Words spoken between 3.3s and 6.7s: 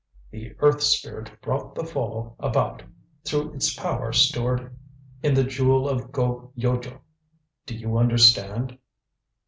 its power stored in the Jewel of Go